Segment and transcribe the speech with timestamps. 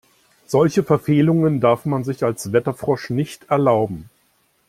[0.47, 4.09] Solche Verfehlungen darf man sich als Wetterfrosch nicht erlauben.